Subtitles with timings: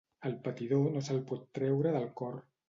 [0.29, 2.41] El patidor no se'l pot treure del cor.